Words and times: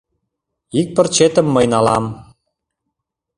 Ик 0.79 0.87
пырчетым 0.95 1.47
мый 1.55 1.65
налам. 1.73 2.05